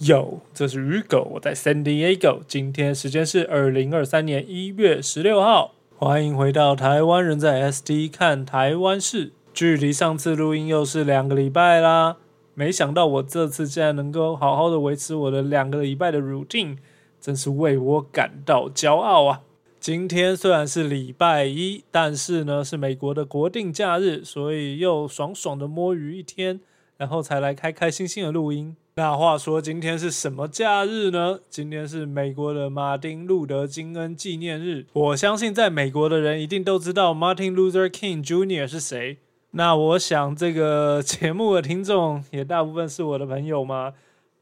[0.00, 2.38] 有，这是鱼狗，我在 San Diego。
[2.46, 9.32] 今天时间是二零二三年一月十六号，欢迎回到台湾人在 SD 看台湾事。
[9.52, 12.18] 距离上次录音又是两个礼拜啦，
[12.54, 16.76] 没想到我这次竟然能够好好的维持我的两个礼拜的 routine，
[17.20, 19.40] 真是为我感到骄傲啊！
[19.80, 26.60] 今天虽然是礼拜一，但是呢是美国的国定假日，所以又爽爽的摸鱼一天，
[26.98, 28.76] 然后才来开开心心的录音。
[28.96, 31.38] 那话说，今天是什么假日呢？
[31.48, 34.86] 今天是美国的马丁路德金恩纪念日。
[34.92, 38.66] 我相信在美国的人一定都知道 Martin Luther King Jr.
[38.66, 39.18] 是谁。
[39.52, 43.94] 那我想这个节目的听众也大部分是我的朋友吗？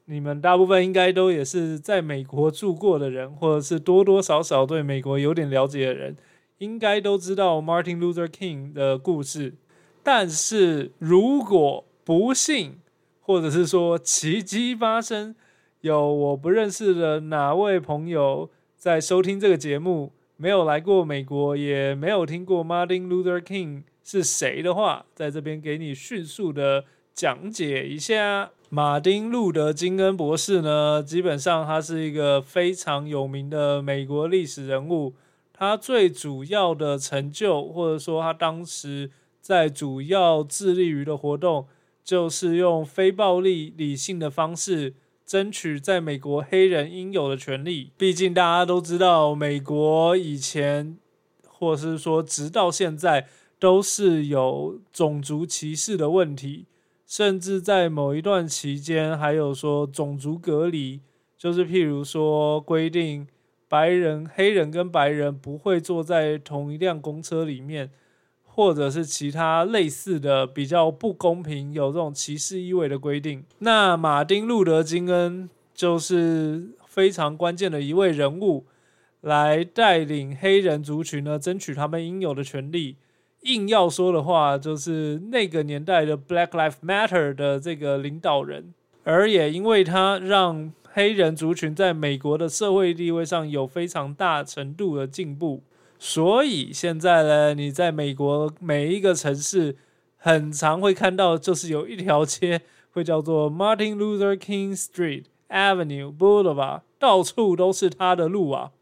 [0.07, 6.17] 你们大部分应该都也是在美国住过的人，或者是多多少少对美国有点了解的人，
[6.59, 9.55] 应该都知道 Martin Luther King 的故事。
[10.03, 12.79] 但是如果不幸，
[13.19, 15.35] 或者是说奇迹发生，
[15.81, 28.53] 有我不认识的哪位朋友在收听这个节目，没有来过美国，也没有听过 Martin Luther King 是谁的话，在这边给你迅速的讲解一下。
[28.69, 35.13] 马丁路德金恩博士呢，基本上他是一个非常有名的美国历史人物，
[35.53, 39.11] 他最主要的成就，或者说他当时
[39.41, 41.67] 在主要致力于的活动。
[42.07, 44.95] 就是用非暴力、理性的方式
[45.27, 47.91] 争取在美国黑人应有的权利。
[47.99, 50.97] 毕竟大家都知道，美国以前，
[51.49, 53.27] 或是说直到现在，
[53.59, 56.67] 都是有种族歧视的问题，
[57.09, 61.01] 甚至在某一段期间，还有说种族隔离，
[61.37, 63.27] 就是譬如说规定
[63.67, 67.91] 白人、黑人跟白人不会坐在同一辆公车里面。
[68.57, 78.65] 或者是其他类似的比较不公平、有这种歧视意味的规定，那马丁路德金恩就是非常关键的一位人物，
[79.21, 82.97] 来带领黑人族群呢争取他们应有的权利。
[83.43, 88.73] 硬要说的话，就是那个年代的 Black Lives Matter 的这个领导人，
[89.05, 95.63] 而也因为他让黑人族群在美国的社会地位上有非常大程度的进步。
[95.99, 99.77] 所以现在呢，你在美国每一个城市，
[100.17, 108.73] 很常会看到，就是有一条街会叫做 Martin Luther King Street Avenue Boulevard，到处都是他的路啊。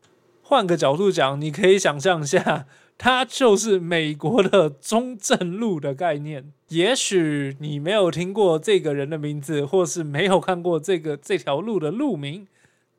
[0.42, 2.66] 换个角度讲，你可以想象一下，
[2.98, 6.53] 它就是美国的中正路的概念。
[6.69, 12.47] 也许你没有听过这个人的名字，或是没有看过这个这条路的路名。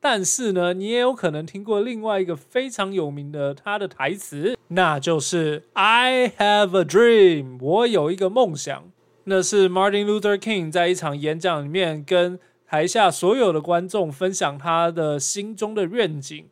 [0.08, 8.84] 但是呢，你也有可能听过另外一个非常有名的他的台词，那就是 "I have a dream"，我有一个梦想。
[9.24, 16.44] 那是 Martin Luther King 在一场演讲里面跟台下所有的观众分享他的心中的愿景，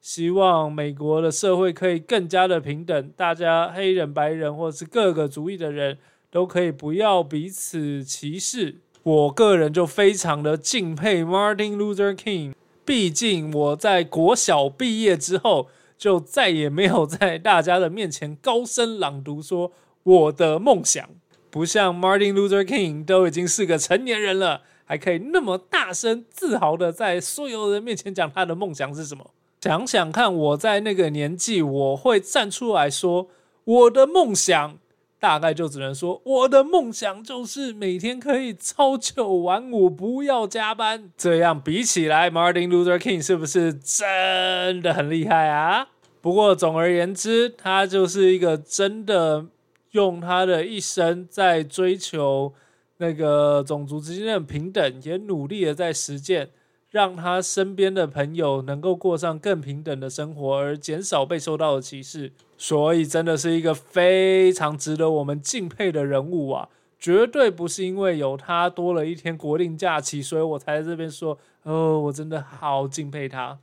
[0.00, 5.98] 希望美国的社会可以更加的平等，大家黑人、白人或是各个族裔的人
[6.30, 8.76] 都可以不要彼此歧视。
[9.02, 12.54] 我个人就非常的敬佩 Martin Luther King。
[12.84, 19.72] 毕竟我在国小毕业之后，就再也没有在大家的面前高声朗读说
[20.02, 21.08] 我的梦想。
[21.50, 29.30] 不像 Martin Luther King 都已经是个成年人了，还可以那么大声自豪的在所有人面前讲他的梦想是什么。
[29.60, 33.28] 想想看，我在那个年纪，我会站出来说
[33.64, 34.78] 我的梦想。
[35.22, 41.12] 大概就只能说，我的梦想就是每天可以朝九晚五，不要加班。
[41.16, 45.86] 这样比起来，Martin Luther King 是不是真的很厉害啊？
[46.20, 49.46] 不过总而言之，他就是一个真的
[49.92, 52.52] 用他的一生在追求
[52.96, 56.50] 那个种族之间的平等，也努力的在实践。
[56.92, 66.68] 让他身边的朋友能够过上更平等的生活，而减少被受到的歧视，所以真的是一个非常值得我们敬佩的人物啊！
[66.98, 73.58] 绝对不是因为有他多了一天国定假期，所以我才在这边说哦，我真的好敬佩他。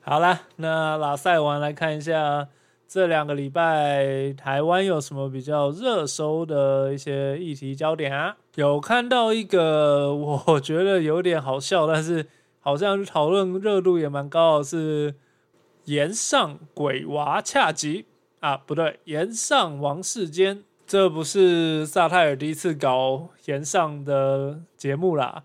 [0.00, 2.46] 好了，那拉塞完来看一下
[2.86, 8.36] 这两个礼拜台湾有什么比较热搜的一些议题焦点啊？
[8.54, 12.24] 有看到一个我觉得有点好笑，但是。
[12.60, 15.14] 好像讨论热度也蛮高的，是
[15.84, 18.06] 岩上鬼娃恰吉
[18.40, 25.44] 啊，不对，岩上王世坚，这不是萨泰尔第一次搞岩上的节目啦。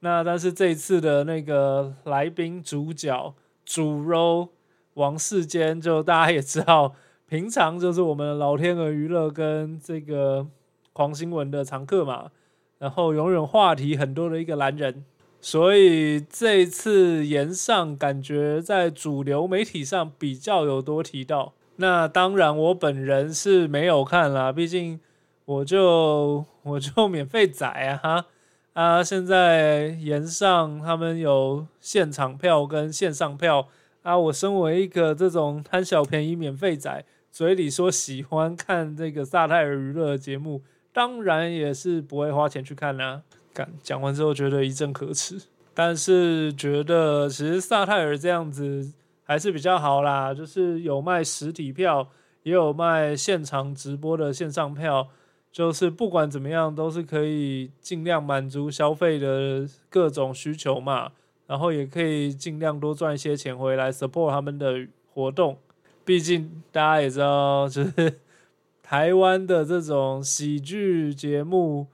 [0.00, 3.34] 那但是这一次的那个来宾主角
[3.64, 4.48] 主肉
[4.94, 6.94] 王世坚，就大家也知道，
[7.28, 10.46] 平常就是我们老天鹅娱乐跟这个
[10.92, 12.30] 狂新闻的常客嘛，
[12.78, 15.04] 然后永远话题很多的一个男人。
[15.44, 21.52] 所以这一次延上感觉在主流媒体上比较有多提到。
[21.76, 24.98] 那当然，我本人是没有看啦，毕竟
[25.44, 28.26] 我就我就免费载啊哈
[28.72, 29.04] 啊！
[29.04, 33.68] 现在延上他们有现场票跟线上票
[34.02, 43.20] 啊，我身为一个这种贪小便宜免费仔，嘴里说喜欢看这个萨泰尔娱乐节目，当然也是不会花钱去看啦。
[43.54, 45.40] 讲讲完之后觉得一阵可耻，
[45.72, 48.92] 但是觉得其实萨泰尔这样子。
[49.26, 52.06] 还是比较好啦，就是有卖实体票，
[52.42, 55.08] 也有卖现场直播的线上票，
[55.50, 61.10] 就是不管怎么样，都是可以尽量满足消费的各种需求嘛，
[61.46, 65.56] 然后也可以尽量多赚一些钱回来 support 他们的活动。
[66.04, 68.20] 毕竟大家也知道，就是
[68.84, 71.86] 台湾的这种喜剧节目，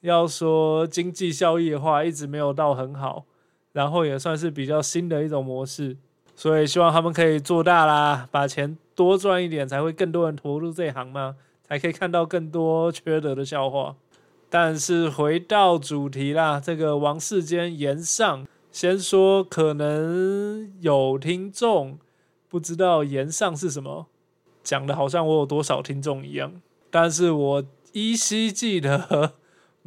[0.00, 3.24] 要说经济效益的话，一直没有到很好，
[3.72, 5.96] 然后也算是比较新的一种模式。
[6.36, 11.34] 所以希望他们可以做大啦，把钱多赚一点，才会更多人投入这行嘛，
[11.64, 13.96] 才可以看到更多缺德的笑话。
[14.48, 21.98] 但是回到主题啦，这个王世坚言上，先说可能有听众
[22.48, 24.06] 不知道言上是什么，
[24.62, 26.62] 讲的好像我有多少听众一样。
[26.88, 29.32] 但是我依稀记得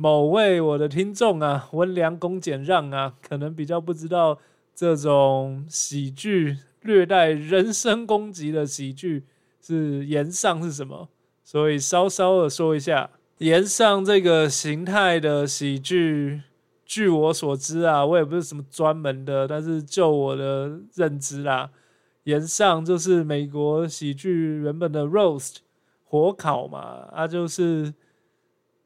[0.02, 4.40] 某位我的听众啊，温良恭俭让啊，可能比较不知道。
[4.74, 9.26] 这种喜剧略带人身攻击的喜剧
[9.62, 11.08] 是言上是什么？
[11.44, 16.42] 所以稍稍的说一下言上这个形态的喜剧。
[16.84, 21.70] 据我所知啊，我也不是什么专门的，但是就我的认知啦，
[22.24, 25.58] 言上就是美国喜剧原本的 roast
[26.06, 27.94] 火烤嘛，啊，就是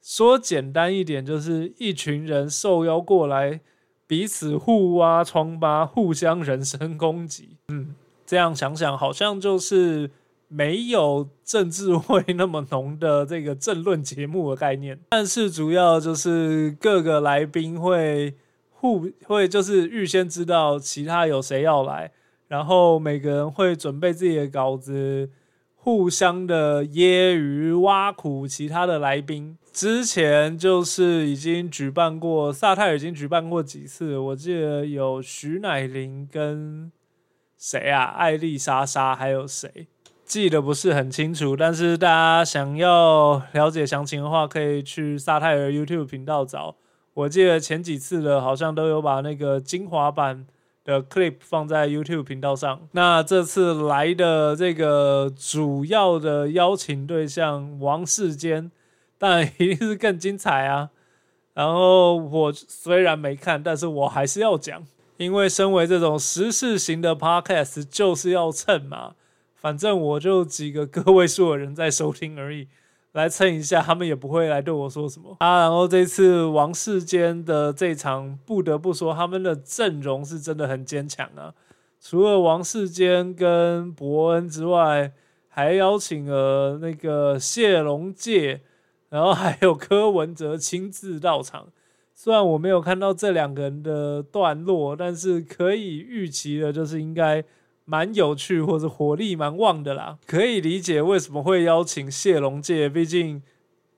[0.05, 3.61] 说简单一点，就是一群人受邀过来。
[4.07, 7.57] 彼此互挖疮疤，互相人身攻击。
[7.73, 10.11] 嗯，这样想想，好像就是
[10.47, 14.99] 没有政治味那么浓的这个政论节目的概念。
[15.09, 18.35] 但是主要就是各个来宾会
[18.69, 22.11] 互会就是预先知道其他有谁要来，
[22.47, 25.31] 然后每个人会准备自己的稿子。
[25.85, 36.91] 互相的揶揄挖苦其他的来宾，之前就是已经举办过，萨泰已经举办过几次，我记得有徐乃麟跟
[37.55, 39.85] 谁啊，艾丽莎莎还有谁，
[40.25, 41.55] 记得不是很清楚。
[41.55, 46.77] 但是大家想要了解详情的话，可以去萨泰尔 YouTube 频道找。
[47.13, 50.47] 我记得前几次的好像都有把那个精华版。
[50.85, 52.87] 的 clip 放在 YouTube 频道上。
[52.93, 58.71] 那这次来的这个主要的邀请对象王世坚，
[59.17, 60.91] 当然一定是更精彩啊。
[61.53, 64.85] 然后我虽然没看，但是我还是要讲，
[65.17, 69.15] 因为身为这种时事型的 podcast，就是要蹭嘛。
[69.55, 72.67] 反正我就几个个位数的人在收听而已。
[73.15, 75.61] 来蹭一下，他们也不会来对我说什么啊。
[75.61, 81.53] 然后这次王世坚的这场，不得不说他们的阵容是真的很坚强啊。
[82.01, 85.13] 除了王世坚跟伯恩之外，
[85.47, 88.59] 还邀请了那个谢龙介，
[89.07, 91.67] 然后还有柯文哲亲自到场。
[92.13, 97.43] 虽然我没有看到这两个人的段落，但是可以预期的就是应该。
[97.85, 102.89] 蛮有趣，或者火力蛮旺的啦，可以理解为什么会邀请谢龙介。
[102.89, 103.43] 毕竟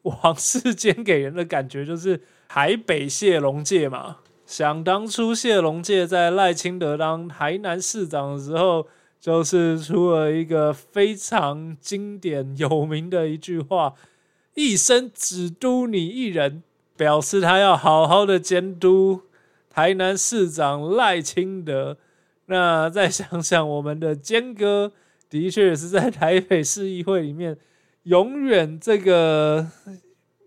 [0.04, 4.18] 王世坚给人的感觉就是台北谢龙介嘛。
[4.46, 8.88] 想当初谢龙介在赖清德当台南市长的时候，
[9.20, 13.94] 就是出了一个非常经典有名的一句话
[14.56, 16.64] ：“一生只督你一人”，
[16.96, 19.22] 表示他要好好的监督
[19.70, 21.98] 台南市长赖清德。
[22.50, 24.94] 那再想想，我们的坚哥
[25.30, 27.58] 的确也是在台北市议会里面
[28.04, 29.68] 永远这个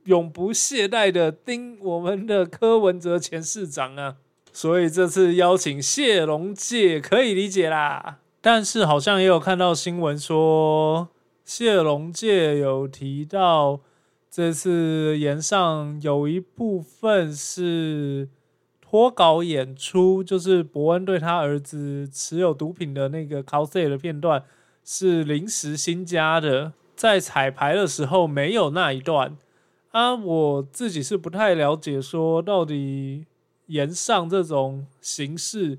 [0.05, 4.17] 永不懈怠的盯我们的柯文哲前市长啊，
[4.51, 8.21] 所以这次邀请谢龙介可以理解啦。
[8.41, 11.11] 但是好像也有看到新闻说，
[11.45, 13.81] 谢龙介有提到
[14.31, 18.31] 这次演上有一部分是。
[18.91, 24.43] 脱稿演出就是伯恩对他儿子持有毒品的那个 cos 的片段
[24.85, 29.37] 是临时新加的，在彩排的时候没有那一段
[29.93, 30.17] 啊。
[30.17, 33.27] 我自己是不太了解，说到底
[33.67, 35.79] 演上这种形式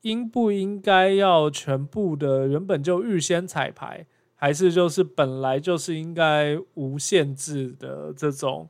[0.00, 4.04] 应不应该要全部的原本就预先彩排，
[4.34, 8.68] 还是就是本来就是应该无限制的这种，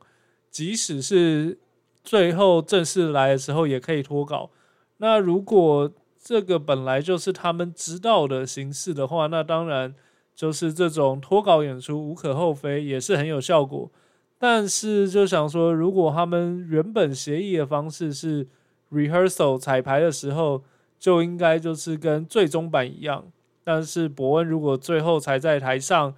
[0.51, 1.57] 即使是。
[2.03, 4.49] 最后正式来的时候也可以脱稿。
[4.97, 5.91] 那如果
[6.21, 9.93] 这个本来就是他们知道的形式的话，那当然
[10.35, 13.91] 就是这种脱稿演出无可厚非，也是很有效果。
[14.37, 18.47] 但是就想说，如果他们原本协议的方式是
[18.91, 20.63] rehearsal 彩排的时候，
[20.99, 23.25] 就应该就是跟最终版一样。
[23.63, 26.13] 但是伯恩如果最后才在台上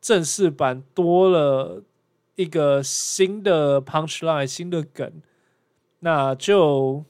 [0.00, 1.82] 正式版多了
[2.34, 5.12] 一个新的 punch line 新的梗，
[6.00, 7.04] 那就。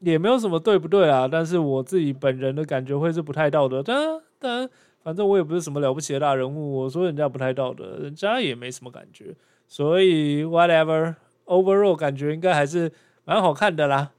[0.00, 3.82] 也没有什么对不对啊，但是我自己本人的感觉会是不太道德。
[3.82, 3.96] 但
[4.38, 4.68] 但
[5.02, 9.34] 反正我也不是什么了不起的大人物，我说人家不太道德，人家也没什么感觉。
[9.66, 12.92] 所以 whatever，overall 感觉应该还是
[13.24, 14.10] 蛮好看的啦。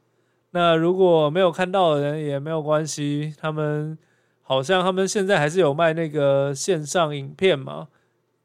[0.50, 3.96] 那如果没有看到的人也没有关系，他们
[4.42, 7.88] 好像他们现在还是有卖那个线上影片嘛，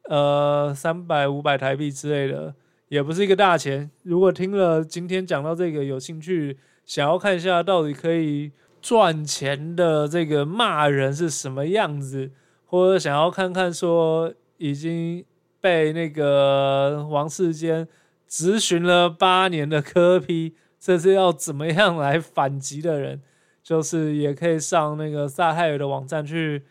[0.09, 2.55] 呃，三百五百台币之类的，
[2.89, 3.91] 也不是一个大钱。
[4.03, 6.59] 如果听了今天讲到这个有兴趣。
[6.85, 8.51] 想要看一下到底可以
[8.83, 12.33] 赚钱的这个骂人是什么样子，
[12.67, 15.25] 或者想要看看说已经
[15.61, 17.87] 被那个王世坚
[18.29, 23.23] 咨询了八年的科批，这是要怎么样来反击的人，
[23.63, 26.63] 就是也可以上那个萨泰尔的网站去，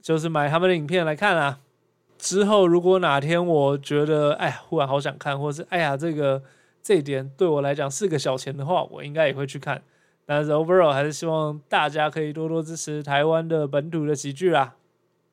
[0.00, 1.58] 就是买他们的影片来看啊。
[2.20, 6.42] 之后如果哪天我觉得哎呀，忽然好想看，或是哎呀这个。
[6.82, 9.82] 这一点对我来讲是个小钱的话，我应该也会去看。
[10.24, 14.76] 但是 overall 还是希望大家可以多多支持台湾的本土的喜剧啦。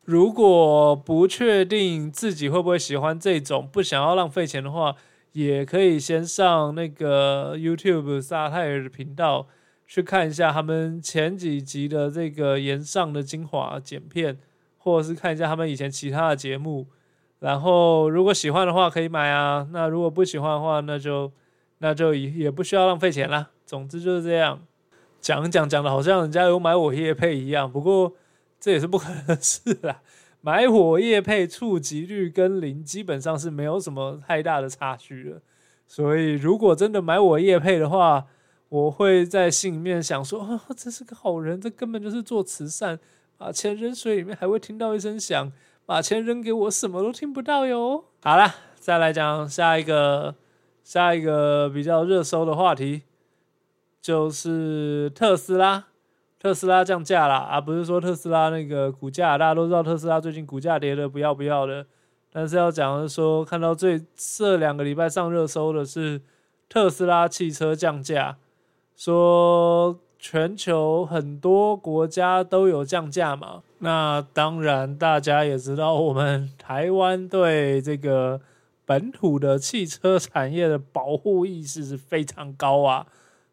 [0.03, 4.97] 如果不确定自己会不会喜欢这种，不想要浪费钱的话，
[5.31, 9.47] 也可以先上那个 YouTube 萨泰尔的频道
[9.87, 14.37] 去看一下他们前几集的这个延上的精华剪片，
[14.87, 16.87] 或者是看一下他们以前其他的节目。
[17.39, 19.67] 然后，如果喜欢的话可以买啊。
[19.71, 21.31] 那如果不喜欢的话，那就
[21.79, 23.49] 那就也也不需要浪费钱啦。
[23.65, 24.59] 总之就是这样，
[25.21, 27.71] 讲讲讲的好像人家有买我叶配一样。
[27.71, 28.13] 不过
[28.59, 30.01] 这也是不可能的事啦。
[30.41, 35.41] 买我叶配触及率跟零基本上是没有什么太大的差距的。
[35.85, 38.25] 所以如果真的买我叶配的话，
[38.69, 42.99] 我会在心里面想说：啊，这是个好人，这根本就是做慈善，
[43.37, 45.51] 把钱扔水里面还会听到一声响。
[45.85, 48.03] 把钱扔给我，什么都听不到哟。
[48.21, 50.35] 好了，再来讲下一个，
[50.83, 53.03] 下一个比较热搜的话题，
[54.01, 55.85] 就是特斯拉。
[56.37, 61.85] 特斯拉降价了啊，不是说特斯拉那个股价，大家都知道特斯拉最近股价跌的不要不要的。
[62.33, 66.21] 但是要讲的说，看到最这两个礼拜上热搜的是
[66.67, 68.37] 特斯拉汽车降价，
[68.93, 70.01] 说。
[70.19, 73.61] 全球很多国家都有降价嘛？
[73.79, 78.41] 那当然，大家也知道，我们台湾对这个
[78.85, 83.05] 本土的汽车产业的保护意识是非常高啊。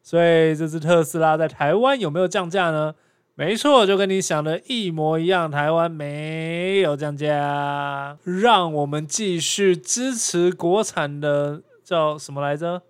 [0.03, 2.95] 所以，这次特斯拉在台湾有没有降价呢？
[3.35, 8.17] 没错，就跟你想的一模一样，台湾没有降价。
[8.23, 12.83] 让我们继续支持国产的，叫什么来着？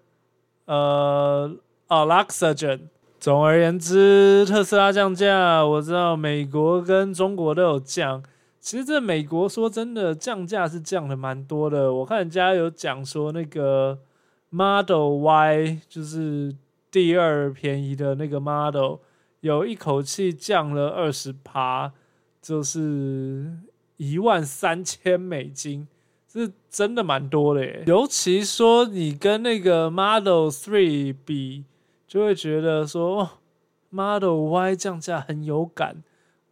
[0.67, 1.57] 呃
[1.89, 2.81] ，Aloxagen。
[3.25, 8.23] 总而言之，特斯拉降价，我知道美国跟中国都有降。
[8.61, 11.91] 其实这美国说真的，降价是降的蛮多的。
[11.91, 13.99] 我看人家有讲说，那个
[14.51, 16.55] Model Y 就是
[16.91, 18.97] 第二便宜的那个 Model，
[19.41, 21.95] 有一口气降了二十趴，
[22.43, 23.51] 就是
[23.97, 25.89] 一万三千美金，
[26.31, 27.85] 是真的蛮多的耶。
[27.87, 31.65] 尤其说你跟那个 Model Three 比。
[32.15, 33.29] 就会觉得说
[33.91, 35.97] ，Model Y 降价很有感，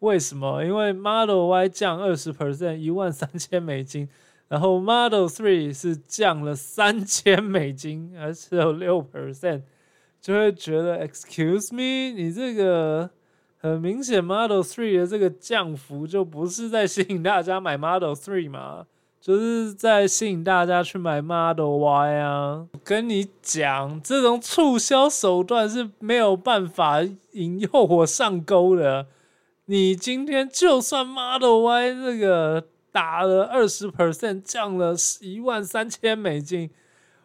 [0.00, 0.64] 为什么？
[0.64, 4.08] 因为 Model Y 降二十 percent，一万三千美金，
[4.48, 9.62] 然后 Model Three 是降了三千美金，而且有六 percent，
[10.20, 13.08] 就会觉得，Excuse me，你这个
[13.58, 18.88] 很明显 Model Three 的这个降幅就不是在吸引大家买 Model Three 嘛？
[19.22, 22.66] 就是在吸引大家去买 Model Y 啊！
[22.82, 27.00] 跟你讲，这种促销手段是没有办法
[27.30, 29.06] 引诱我上钩的。
[29.66, 36.68] 你今天就算 Model Y 这个打了二十 percent，降了一万三千美金，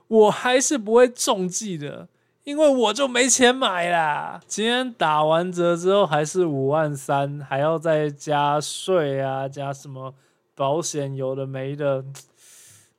[0.07, 2.07] 我还是不会中计的，
[2.43, 4.39] 因为我就没钱买啦。
[4.45, 10.13] 今天打完折之后还是五万三，还要再加税啊，加什么？
[10.57, 12.03] 保险有的没的，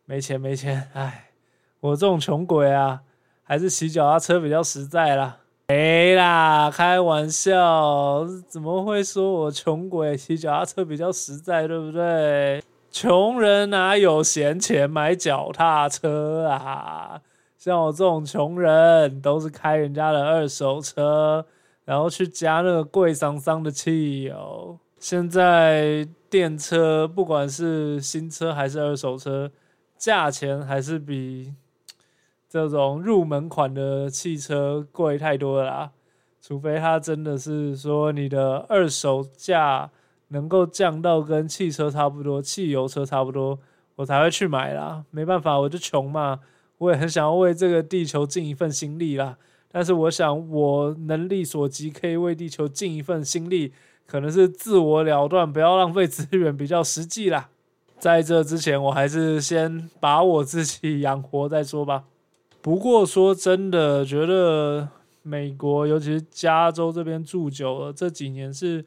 [0.04, 1.30] 没钱没钱，唉，
[1.80, 3.00] 我这种穷鬼啊，
[3.42, 5.38] 还是骑脚踏车比较实在啦。
[5.66, 12.62] 没啦，开玩笑，怎么会说我穷鬼骑脚踏车比较实在，对不对？
[12.92, 17.20] 穷人哪有闲钱买脚踏车啊？
[17.58, 21.44] 像我这种穷人，都是开人家的二手车，
[21.84, 24.78] 然后去加那个贵桑桑的汽油。
[24.98, 29.50] 现在电车不管是新车还是二手车，
[29.96, 31.54] 价钱还是比
[32.48, 35.92] 这种入门款的汽车贵太多了啦。
[36.40, 39.90] 除非它真的是说你的二手价
[40.28, 43.58] 能够降到跟汽车差不多、汽油车差不多，
[43.96, 45.04] 我才会去买啦。
[45.10, 46.40] 没办法，我就穷嘛。
[46.78, 49.36] 我也很想要为这个地球尽一份心力啦。
[49.70, 53.72] 但是我想，我能力所及，可以为地球尽一份心力，
[54.08, 57.50] 可能是自我了断，不要浪费资源比较实际啦。
[58.00, 62.04] 在这之前，我还是先把我自己养活再说吧。
[62.60, 64.88] 不过说真的，觉得。
[65.20, 68.82] 美国，尤其是加州这边住久了，这几年是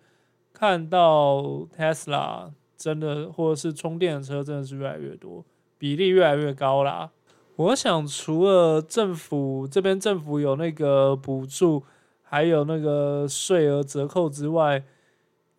[0.51, 1.43] 看到
[1.77, 5.45] Tesla 真的，或者是充电车真的是越来越多，
[5.77, 7.11] 比例越来越高啦。
[7.57, 11.83] 我想，除了政府这边政府有那个补助，
[12.23, 14.83] 还有那个税额折扣之外，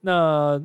[0.03, 0.63] 那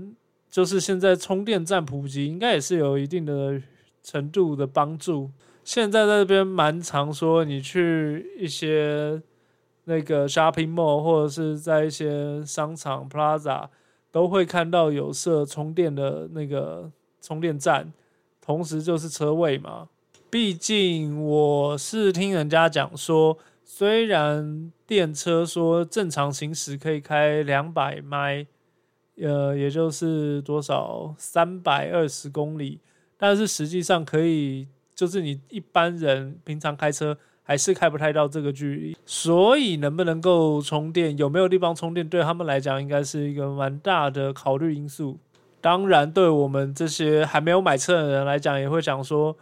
[0.52, 3.60] 就是现在充电站普及，应该也是有一定的
[4.04, 5.32] 程度的帮助。
[5.64, 9.22] 现在在这边蛮常说，你去一些。
[9.90, 13.70] 那个 shopping mall 或者是在一些商场 plaza
[14.12, 16.92] 都会看到有设充电的那个
[17.22, 17.94] 充电站，
[18.42, 19.88] 同时就是车位嘛。
[20.30, 28.46] 毕竟我是听人家讲说，虽然电车说正常行驶可以开两百迈，
[29.22, 32.80] 呃，也就是多少三百二十公里，
[33.18, 37.18] 但是实际上可以，就是你一般人平常开车。
[37.50, 45.18] 还是开不太到这个距离，所以能不能够充电，有没有地方充电，对他们来讲应该是一个蛮大的考虑因素。
[45.62, 49.34] 当然，对我们这些还没有买车的人来讲，也会想说，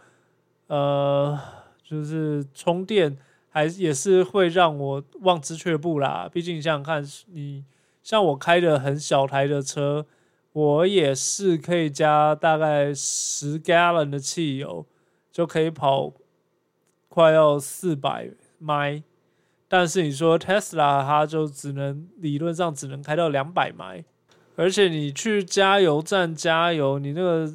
[0.68, 1.36] 呃，
[1.82, 3.18] 就是充电
[3.50, 6.30] 还也是会让我望之却步啦。
[6.32, 7.64] 毕竟想想看，你
[8.06, 10.06] 像我开的很小台的车，
[10.52, 14.86] 我也是可以加大概十 gallon 的汽油
[15.32, 16.12] 就可以跑。
[17.08, 19.02] 快要四百迈，
[19.66, 24.04] 但是你说 Tesla 它就只能理论上只能开到两百迈，
[24.54, 27.52] 而且你去加油站加油，你那个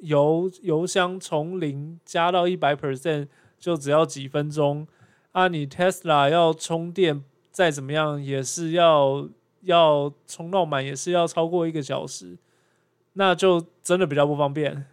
[0.00, 3.28] 油油箱从零加到一百 percent
[3.58, 4.86] 就只要几分钟
[5.32, 5.48] 啊！
[5.48, 9.26] 你 Tesla 要充电再怎么样也是要
[9.64, 12.38] 要充到满也是要超过一个小时，
[13.14, 14.86] 那就真的比较不方便。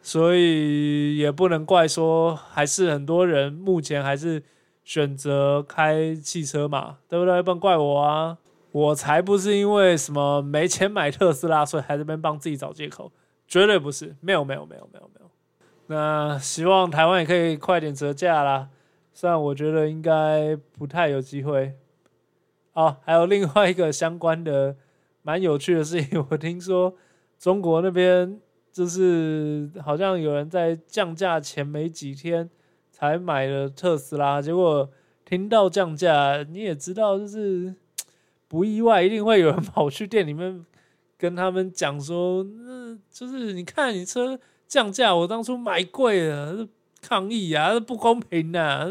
[0.00, 4.42] 所以也不能怪说，还是很多人目前还是
[4.82, 7.40] 选择开汽车嘛，对不对？
[7.40, 8.36] 不能怪我啊，
[8.72, 13.12] 我才不是因为什么没钱买特斯拉，所以还在这边帮自己找借口，
[13.46, 15.30] 绝对不是，没有没有没有没有没有。
[15.86, 18.70] 那希望台湾也可以快点折价啦，
[19.12, 21.76] 虽然我觉得应该不太有机会。
[22.72, 24.76] 哦，还有另外一个相关的
[25.22, 26.94] 蛮有趣的事情，我听说
[27.38, 28.40] 中国那边。
[28.72, 32.48] 就是好像有人在降价前没几天
[32.90, 34.90] 才买了特斯拉，结果
[35.26, 37.74] 听到降价，你也知道，就是
[38.48, 40.64] 不意外，一定会有人跑去店里面
[41.18, 46.66] 跟他们讲说，那就是你看你车降价，我当初买贵了，
[47.02, 48.90] 抗议啊，不公平啊，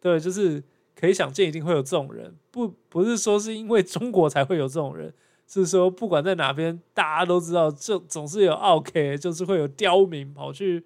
[0.00, 5.12] 对，就是可以想见，一定会有这种人，不不是说是因为中国才会有这种人。
[5.52, 10.84] 是说，不管在哪边，大家都知道，就总是有 OK，就是会有刁民跑去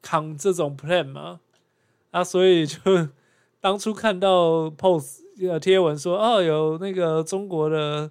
[0.00, 1.40] 扛这种 plan 嘛。
[2.12, 2.78] 啊，所以就
[3.60, 8.08] 当初看到 post 呃贴文说，哦，有那个中国的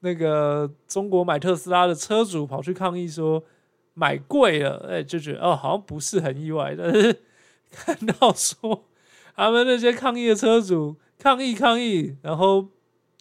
[0.00, 3.44] 那个中国买特斯拉的车主跑去抗议说
[3.92, 6.74] 买贵了，哎，就觉得哦，好像不是很意外。
[6.74, 7.20] 但是
[7.70, 8.84] 看到说
[9.34, 12.68] 他们那些抗议的车主抗议抗议，然后。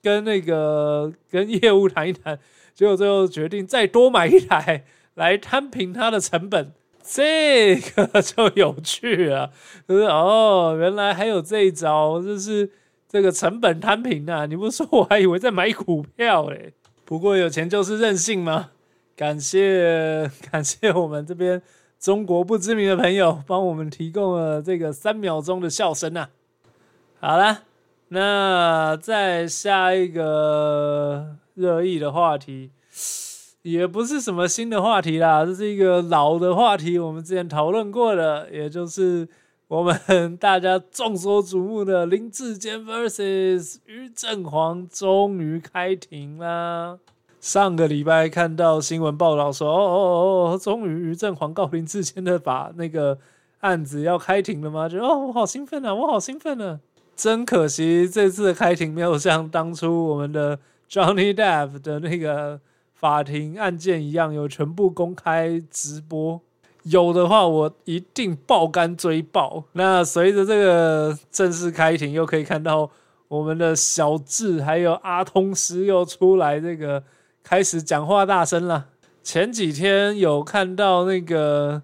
[0.04, 2.38] 跟那个跟业务谈一谈，
[2.74, 9.50] 结果最后决定再多买一台来摊平它的成本， 这个就有趣了。
[9.88, 12.70] 就是哦，原来还有这一招，就是
[13.08, 14.46] 这个成本摊平啊！
[14.46, 16.74] 你不说我还以为在买股票嘞。
[17.06, 18.72] 不过有钱就是任性嘛。
[19.16, 21.62] 感谢 感谢我们这边
[22.04, 26.30] 中国不知名的朋友帮我们提供了这个三秒钟的笑声啊！
[27.22, 27.60] 好了。
[28.10, 32.72] 那再下一个热议的话题，
[33.62, 39.26] 也不是什么新的话题啦，这是一个老的话题，我们之前讨论过的，也就是
[39.70, 47.00] 我们大家众所瞩目的林志坚 vs 于正煌终于开庭啦。
[47.44, 53.18] 上个礼拜看到新闻报道说，哦哦哦，终于于正煌告林志坚的把那个
[53.60, 54.88] 案子要开庭了吗？
[54.88, 56.80] 就哦，我好兴奋啊，我好兴奋啊！
[57.18, 60.58] 真可惜，这次的开庭没有像当初我们的
[60.90, 62.62] Johnny Depp 的那个
[62.94, 66.40] 法庭案件一样，有全部公开直播。
[66.84, 69.66] 有的话，我一定爆肝追爆。
[69.74, 72.90] 那随着这个正式开庭，又可以看到
[73.28, 77.04] 我们的小智还有阿通师又出来，这个
[77.44, 78.88] 开始讲话大声了。
[79.22, 81.84] 前几天有看到那个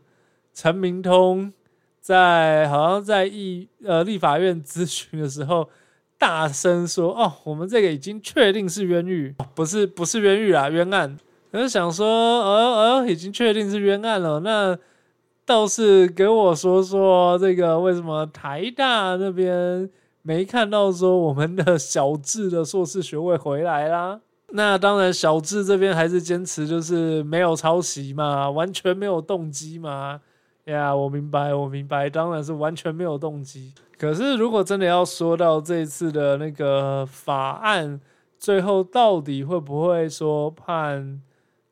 [0.53, 1.53] 陈明通
[2.01, 5.69] 在好像在议呃立法院咨询的时候，
[6.17, 11.17] 大声说：“哦，我们这个已经确定是冤狱，不是不是冤狱啊，冤案。”
[11.51, 12.05] 我就想说
[12.43, 14.77] ：“哦哦，已经确定是冤案了。”那
[15.45, 19.89] 倒是给我说说这个为什么台大那边
[20.21, 24.19] 没看到说我们的小智的硕士学位回来啦？
[24.51, 30.21] 那当然，小智这边还是坚持就是没有抄袭嘛，完全没有动机嘛。
[30.65, 33.73] 呀，我明白，我明白，当然是完全没有动机。
[33.97, 37.99] 可是，如果真的要说到这次的那个法案，
[38.37, 41.21] 最后到底会不会说判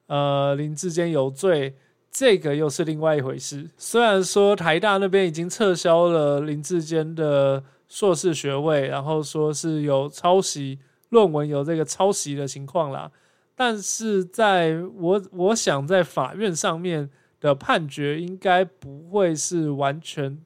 [0.08, 1.76] 呃林志坚有罪，
[2.12, 3.70] 这个又是另外一回事。
[3.78, 10.80] 虽然说台大那边已经撤销了林志坚的硕士学位，然后说是有抄袭。
[11.10, 13.12] 论文有这个抄袭的情况啦，
[13.56, 20.38] 但是在我我想在法院上面的判决应该不会是完全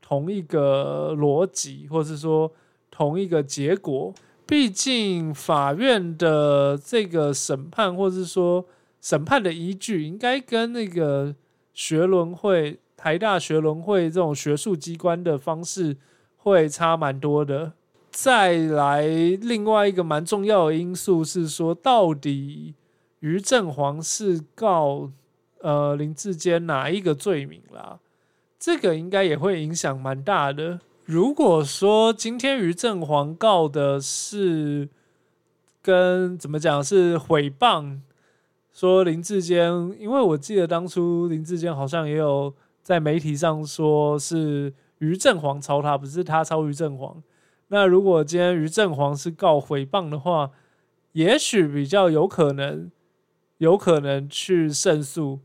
[0.00, 2.52] 同一个逻辑，或是说
[2.90, 4.12] 同一个结果。
[4.46, 8.64] 毕竟法院的这个审判，或是说
[9.00, 11.34] 审判的依据，应该跟那个
[11.74, 15.98] 学伦会、台大学伦会这种学术机关的方式
[16.36, 17.74] 会差蛮多的。
[18.20, 22.74] 再来，另外一个蛮重要的因素是说，到底
[23.20, 25.12] 于正煌是告
[25.60, 28.00] 呃林志坚哪一个罪名啦？
[28.58, 30.80] 这个应该也会影响蛮大的。
[31.04, 34.88] 如果说今天于正煌告的是
[35.80, 38.00] 跟怎么讲是诽谤，
[38.72, 42.52] 说林志坚，因为我记得当初林志坚好像也有
[42.82, 47.22] 在媒体上说是于正煌抄他，不是他抄于正煌。
[47.70, 50.50] 那如果今天于正煌是告诽谤的话，
[51.12, 52.90] 也许比较有可能，
[53.58, 55.40] 有可能去胜诉，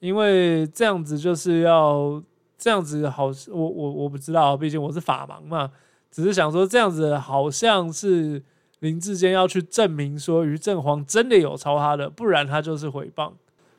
[0.00, 2.20] 因为这样子就是要
[2.58, 5.70] 这样子好，我我我不知道，毕竟我是法盲嘛，
[6.10, 8.42] 只是想说这样子好像是
[8.80, 13.32] 林志坚要去证明说于正煌真的有抄他的，不然他就是诽谤。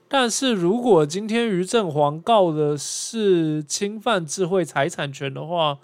[0.08, 5.80] 但是如果今天于正煌告的是侵犯智慧财产权的话，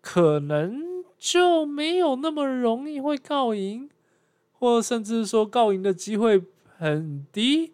[0.00, 0.96] 可能。
[1.26, 3.90] 就没有那么容易会告赢，
[4.52, 6.40] 或甚至说告赢的机会
[6.78, 7.72] 很低，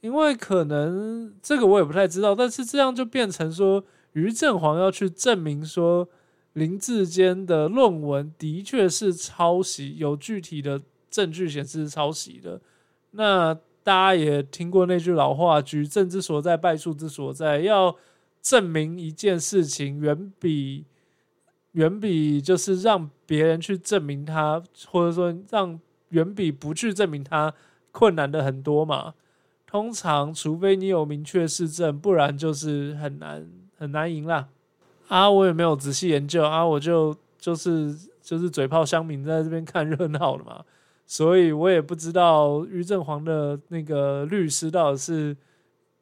[0.00, 2.34] 因为可能这个我也不太知道。
[2.34, 6.08] 但是这样就变成说，于正煌要去证明说
[6.54, 12.60] 林志坚的论文的确是抄袭，有具体的证据显示是抄袭的。
[13.12, 17.94] 那大家也听过那句老话：“举证之所在，败诉之所在。”要
[18.42, 20.84] 证明一件事情，远比
[21.76, 27.52] 远比就是让别人去证明他，或者说让远比不去证明他
[27.92, 29.12] 困难的很多嘛。
[29.66, 34.48] 通常，除非你有明确事证，不然就是很难很难赢啦。
[35.08, 40.64] 啊，我也没有仔细研究啊，我就就是就是嘴炮乡民在这边看热闹的嘛，
[41.04, 45.36] 所以我也不知道于正煌的那个律师到底是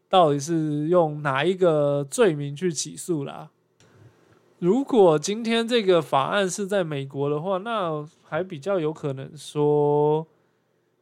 [0.08, 3.50] 到底是用哪一个罪名去起诉啦。
[4.64, 10.26] 如果今天这个法案是在美国的话，那还比较有可能说，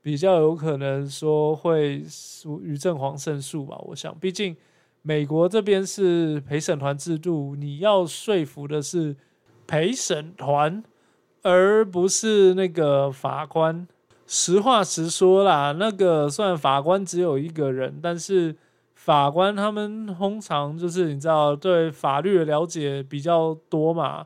[0.02, 3.78] 比较有可能说会属于正黄胜诉吧。
[3.86, 4.56] 我想，毕竟
[5.02, 9.14] 美国这边是陪审团制度，你要说服的是
[9.64, 10.82] 陪审团，
[11.42, 13.86] 而不是那个法官。
[14.26, 18.56] 实话实说啦，那个虽然法官只有一个人，但是。
[19.04, 24.24] 法官他们通常就是你知道对法律的了解比较多嘛，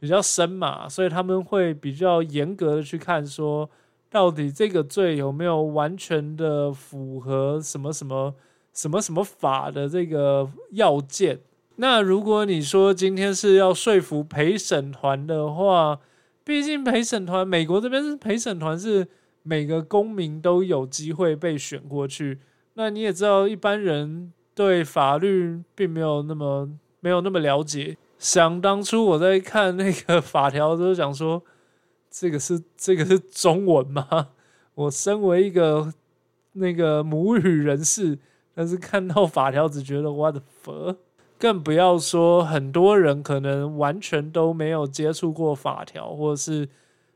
[0.00, 3.70] 比较深嘛，所以他们会比较严格的去看说，
[4.10, 8.34] 到底这个罪有没有完全的符合什么什么
[8.72, 11.38] 什么什么法的这个要件。
[11.76, 16.00] 那如果你说今天是要说服陪审团的话，
[16.42, 19.06] 毕竟陪审团美国这边是陪审团是
[19.44, 22.40] 每个公民都有机会被选过去。
[22.78, 26.68] 那你也知道，一般人对法律并没有那么
[27.00, 27.96] 没有那么了解。
[28.18, 31.42] 想当初我在看那个法条，都想说，
[32.10, 34.28] 这个是这个是中文吗？
[34.74, 35.90] 我身为一个
[36.52, 38.18] 那个母语人士，
[38.54, 40.94] 但是看到法条只觉得我的佛。
[41.38, 46.68] 更不要说很多人可能完全都没有接触过法条，或者是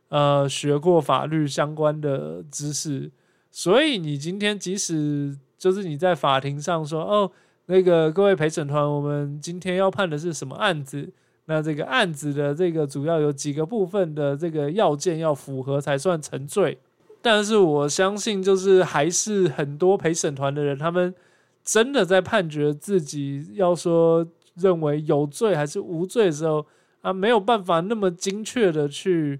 [0.09, 3.11] 呃学过法律相关的知识，
[3.51, 7.31] 所以你今天即使就是你在法庭上说哦，
[7.67, 11.13] 那个各位陪审团，我们今天要判的是什么案子？
[11.45, 16.79] 那这个案子的这个主要有几个部分的这个要件要符合才算成罪。
[17.23, 21.15] 但是我相信，就是还是很多陪审团的人，他们。
[21.63, 26.67] 真的在判决自己要说认为有罪还是无罪的时候
[27.03, 29.39] 啊，没有办法那么精确的去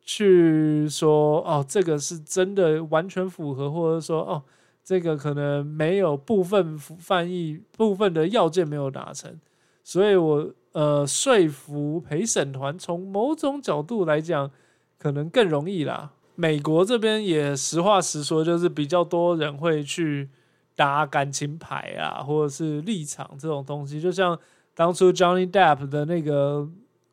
[0.00, 4.42] 去说哦，这个是真的完全符合，或者说哦，
[4.84, 9.40] 这个可能没有部分翻译部分的要件没有达成，
[9.82, 14.50] 所以我呃说服陪审团从某种角度来讲，
[14.98, 16.12] 可能更容易啦。
[16.34, 20.28] 美国这边也实话实说，就是比较多人会去。
[20.76, 24.36] 打感情牌啊，或者是立场这种东西，就像
[24.74, 26.68] 当初 Johnny Depp 的那个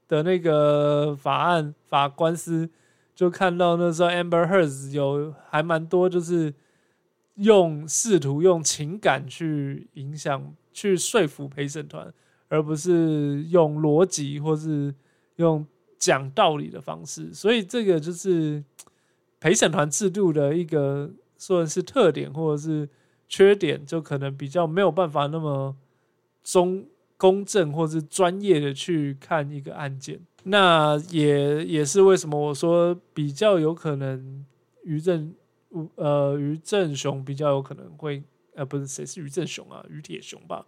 [0.07, 2.67] 的那个法案法官司，
[3.13, 6.51] 就看到那时候 Amber Heard 有还蛮多，就是
[7.35, 12.13] 用试图用情感去影响、去说服陪审团，
[12.47, 14.93] 而不是用逻辑或是
[15.35, 15.65] 用
[15.97, 17.33] 讲道理的方式。
[17.33, 18.63] 所以这个就是
[19.39, 22.89] 陪审团制度的一个说是特点，或者是。
[23.33, 25.73] 缺点就可能比较没有办法那么
[26.43, 34.45] 中公正或是专业的去看一个案件，那也也是为什么我说比较有可能
[34.83, 35.33] 于正
[35.95, 38.23] 呃于正雄比较有可能会
[38.55, 40.65] 呃不是谁是于正雄啊于铁雄吧，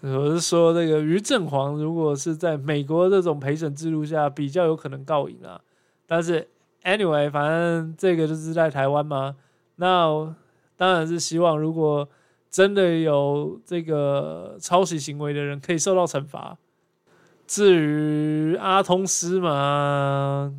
[0.00, 5.60] 我是说那个于正煌如果是在美国这种陪审制度下比较有可能告赢啊，
[6.06, 6.48] 但是
[6.82, 9.36] anyway 反正这个就是在台湾嘛，
[9.76, 10.34] 那。
[10.76, 12.06] 当然是希望，如果
[12.50, 16.58] 真的有这个抄袭行为的人，可以受到惩罚。
[17.46, 20.52] 至于阿通斯嘛，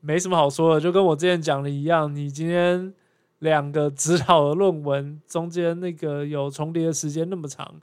[0.00, 2.92] 没什么好说的，就跟我之前讲的一样，你今天
[3.38, 7.80] 两个指导的论文中间那个有重叠的时间那么长，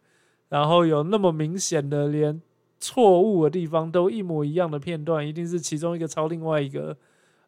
[0.50, 2.42] 然后有那么明显的连
[2.80, 6.98] 错误的地方都一模一样的片段，一定是其中一个抄另外一个，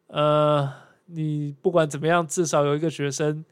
[0.06, 0.72] 呃。
[1.06, 3.44] 你不管怎么样，至少有一个学生，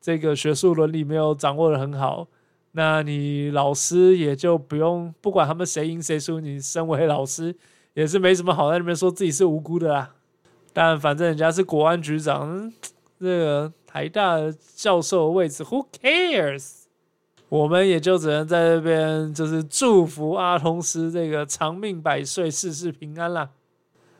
[0.00, 2.28] 这个学术伦理没有掌握的很好，
[2.70, 7.52] 那你老师也就不用不管他们谁赢谁输，你身为老师
[7.94, 10.14] 也是没什么好在那边说自己是无辜的啦。
[10.74, 12.70] 但反正人家是国安局长，
[13.18, 14.36] 这个台大
[14.76, 16.82] 教授位置，Who cares？
[17.48, 23.48] 我们也就只能在这边就是祝福阿通斯这个长命百岁，事事平安啦。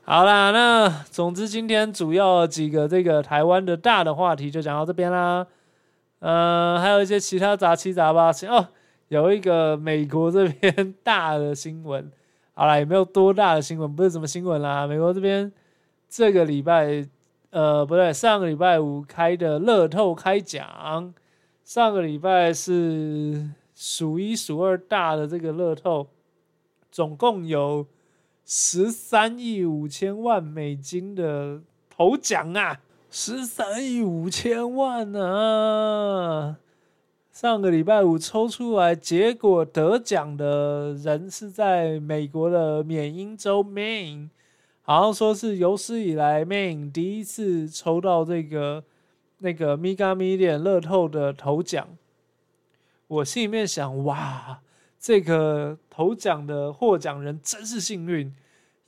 [0.05, 5.45] 好啦，那总之今天主要几个这个台湾的大的话题就讲到这边啦。
[6.21, 8.69] 呃，还有一些其他杂七杂八哦，
[9.09, 12.13] 有一个美国这边 大的新闻。
[12.53, 14.87] 好啦，也没有多大的新闻，不是什么新闻啦。
[14.87, 15.51] 美国这边
[16.17, 17.05] 这个礼拜，
[17.51, 21.13] 呃，不对，上个礼拜五开的乐透开奖，
[21.65, 26.07] 上个礼拜是数一数二大的这个乐透，
[26.93, 27.85] 总共有。
[28.47, 32.79] 十三亿五千万美金的头奖啊！
[33.11, 36.59] 十三亿五千万啊！
[37.33, 44.29] 上个礼拜五抽出来，结果得奖的人是在美国的缅因州 Main
[44.87, 48.85] 好像说是有史以来 Main 第一次抽到这个
[49.39, 51.89] 那个 Mega Million 乐透的头奖。
[53.09, 54.61] 我心里面想，哇！
[55.01, 58.35] 这个头奖的获奖人真是幸运，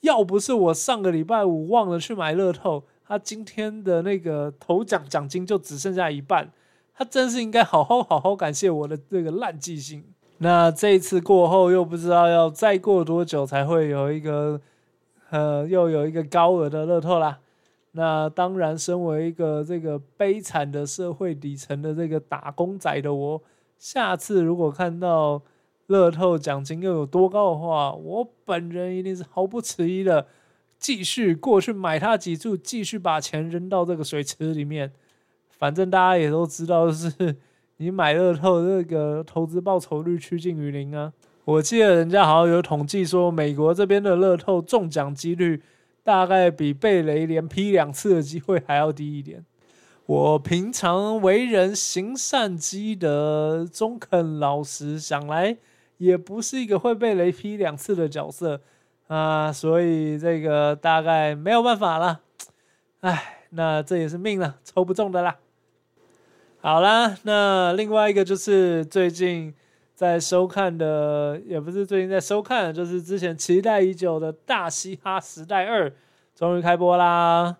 [0.00, 6.50] 要不是我上个礼拜五忘了去买乐透，他今天的那个头奖奖金就只剩下一半。
[6.94, 10.04] 他真是应该好好好好感谢我的这个烂记性。
[10.38, 14.60] 那这一次过后，又不知道要再过多久才会有一个
[15.36, 17.38] 呃又有一个高额的乐透啦。
[17.92, 23.42] 那当然，身为一个这个悲惨的社会底层的这个打工仔的我，
[23.78, 25.42] 下次如果看到。
[25.88, 30.26] 乐透奖金又有多高的话，我本人一定是毫不迟疑的
[30.80, 34.90] 继续过去买它几注，继续把钱扔到这个水池里面。
[35.48, 37.36] 反正大家也都知道，是
[37.76, 41.12] 你买乐透这个投资报酬率趋近于零啊。
[41.46, 45.62] 我记得人家好像有统计说，美国这边的乐透中奖几率
[46.02, 49.44] 大概比被雷连劈两次的机会还要低一点。
[50.06, 55.56] 我平常为人行善积德、中肯老实，想来。
[55.98, 58.60] 也不是一个会被雷劈两次的角色
[59.06, 62.20] 啊，所以这个大概没有办法了。
[63.00, 65.36] 唉，那这也是命了，抽不中的啦。
[66.60, 69.54] 好啦，那另外一个就是最近
[69.96, 75.88] 在收看的，也不是最近在收看，就是之前期待已久的《大嘻哈时代二》
[76.34, 77.56] 终于开播啦！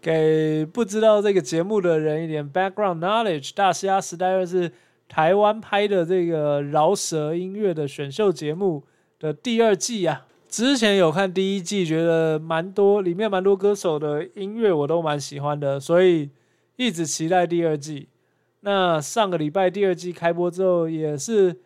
[0.00, 4.72] 给不知道这个节目的人一点 background knowledge，《大嘻哈时代二》是
[5.06, 8.84] 台湾拍的这个饶舌音乐的选秀节目
[9.20, 10.24] 的第二季啊。
[10.48, 16.30] 之前有看第一季，觉得蛮多，里面蛮多歌手的音乐我都蛮喜欢的，所以
[16.76, 18.08] 一直期待第二季。
[18.60, 21.56] 那上个礼拜第二季开播之后，也是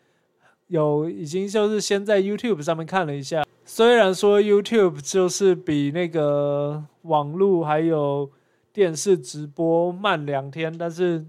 [0.67, 3.45] 有已经就是先在 YouTube 上面看了一下。
[3.65, 8.31] 虽然说 YouTube 就是比那个网络还有
[8.73, 11.25] 电视直播慢两天，但是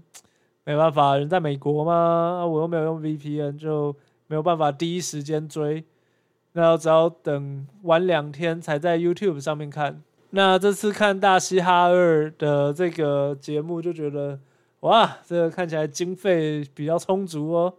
[0.64, 3.94] 没办法，人在美国嘛，我又没有用 VPN，就
[4.26, 5.84] 没有办法第一时间追。
[6.52, 10.02] 那只要等晚两天才在 YouTube 上面看。
[10.30, 14.38] 那这次看《大嘻哈二》的这个节目，就觉得
[14.84, 17.72] 哇，这个看起来经费比较充足哦。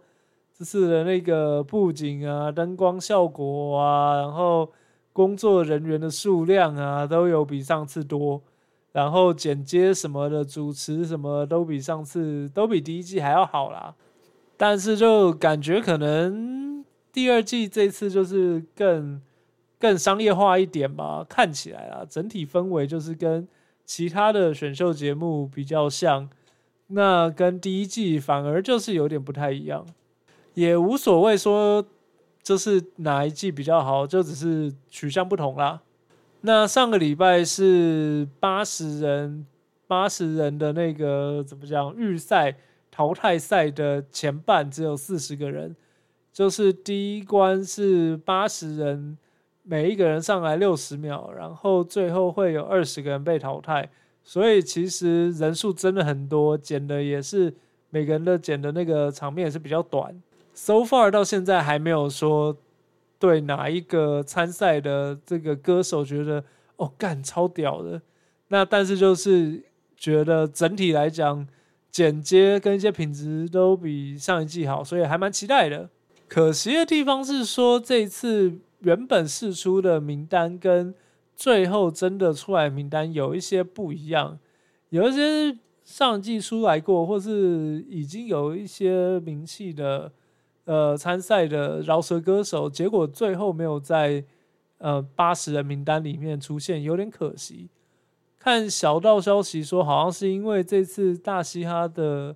[0.52, 4.68] 这次的那个布景啊、灯光效果啊，然后
[5.12, 8.42] 工作人员的数量啊，都有比上次多。
[8.90, 13.94] 然后剪接什么的、主持什么都比上次都比第一季还要好啦。
[14.56, 16.84] 但是就感觉可能。
[17.12, 19.22] 第二季这次就是更
[19.78, 23.46] 更商业化一点吧，看起来啊，整体氛围就是跟
[23.86, 26.28] 其他的选秀节目比较像，
[26.88, 29.86] 那跟第一季反而就是有点不太一样，
[30.54, 31.84] 也无所谓说
[32.42, 35.82] 就是哪一季比较好，就只是取向不同啦。
[36.42, 39.46] 那上个礼拜是八十人，
[39.86, 42.56] 八十人的那个怎么讲预赛
[42.90, 45.74] 淘汰赛的前半只有四十个人。
[46.32, 49.16] 就是第一关是八十人，
[49.62, 53.90] 每一个人上来六十秒，然后最后会有二十个人被淘汰，
[54.28, 57.54] 所以其实人数真的很多，剪的也是
[57.90, 60.20] 每个人的剪的那个场面也是比较短。
[60.52, 62.56] So far 到现在还没有说
[63.20, 66.42] 对哪一个参赛的这个歌手觉得
[66.74, 68.02] 哦干超屌的，
[68.48, 69.62] 那但是就是
[69.96, 71.46] 觉得整体来讲
[71.92, 75.88] 剪接跟一些品质都比上一季好，所以还蛮期待的。
[76.26, 80.92] 可惜的地方是说，这次原本试出的名单跟
[81.36, 84.38] 最后真的出来名单有一些不一样，
[84.88, 90.10] 有一些上季出来过或是已经有一些名气的
[90.64, 94.24] 呃参赛的饶舌歌手，结果最后没有在
[94.78, 97.68] 呃八十人名单里面出现，有点可惜。
[98.38, 102.34] 看小道消息说，好像是因为这次大嘻哈的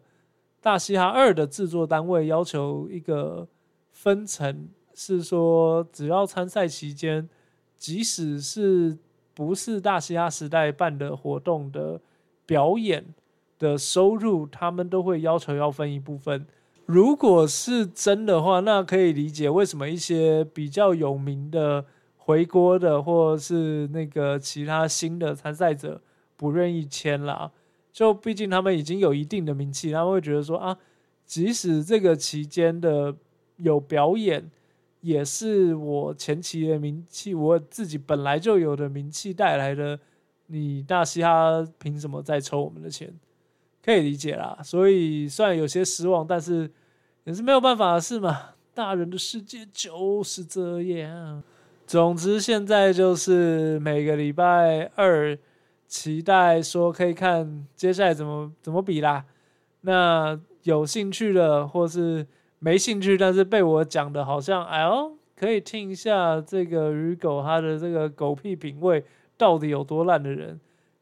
[0.61, 3.49] 大嘻哈二的制作单位要求一个。
[3.93, 7.29] 分成是说，只要参赛期间，
[7.81, 8.97] 即使是
[9.35, 12.01] 不是大嘻哈时代办的活动的
[12.45, 13.05] 表演
[13.59, 16.47] 的收入，他们都会要求要分一部分。
[16.85, 21.85] 如果是真的话，那可以理解为什么一些比较有名的
[22.19, 26.01] 回国的，或是那个其他新的参赛者
[26.37, 27.51] 不愿意签啦。
[27.91, 30.77] 就毕竟他们已经有一定的名气，他们会觉得说啊，
[31.25, 33.17] 即使这个期间的。
[33.63, 34.51] 有表演
[35.01, 39.99] 也是我前期的名气，我自己本来就有的名气带来的。
[40.49, 43.11] 你大嘻哈凭什么再抽我们的钱？
[43.83, 44.59] 可以理解啦。
[44.63, 46.71] 所以虽然有些失望，但是
[47.25, 48.51] 也是没有办法的事嘛。
[48.75, 51.43] 大人的世界就是这样。
[51.87, 55.39] 总之，现在就是每个礼拜二
[55.87, 59.25] 期待说可以看接下来怎么怎么比啦。
[59.83, 62.27] 那有兴趣的或是。
[62.61, 69.03] 没兴趣，但是被我讲的好像，哎呦，可以听一下这个鱼狗他的这个狗屁品味
[69.37, 70.61] 到底有多烂的人，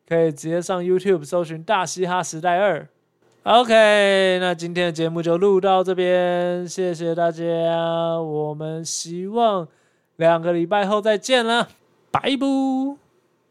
[0.08, 2.80] 可以直接上 YouTube 搜寻《大嘻哈时代二》。
[3.42, 7.42] OK，那今天的节目就录到这边，谢谢大家，
[8.20, 9.66] 我们希望
[10.16, 11.68] 两个礼拜后再见了，
[12.10, 13.07] 拜拜。